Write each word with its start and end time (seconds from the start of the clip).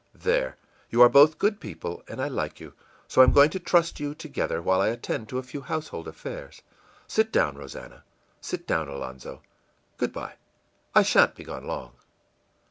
There! 0.15 0.57
You 0.89 1.03
are 1.03 1.09
both 1.09 1.37
good 1.37 1.59
people, 1.59 2.01
and 2.07 2.19
I 2.19 2.27
like 2.27 2.59
you; 2.59 2.73
so 3.07 3.21
I 3.21 3.23
am 3.23 3.31
going 3.31 3.51
to 3.51 3.59
trust 3.59 3.99
you 3.99 4.15
together 4.15 4.59
while 4.59 4.81
I 4.81 4.87
attend 4.87 5.29
to 5.29 5.37
a 5.37 5.43
few 5.43 5.61
household 5.61 6.07
affairs. 6.07 6.63
Sit 7.05 7.31
down, 7.31 7.55
Rosannah; 7.55 8.03
sit 8.41 8.65
down, 8.65 8.87
Alonzo. 8.87 9.43
Good 9.97 10.11
by; 10.11 10.37
I 10.95 11.03
sha'n't 11.03 11.35
be 11.35 11.43
gone 11.43 11.67
long. 11.67 11.91